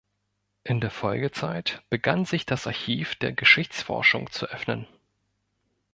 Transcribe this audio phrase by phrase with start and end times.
[0.63, 4.87] In der Folgezeit begann sich das Archiv der Geschichtsforschung zu öffnen.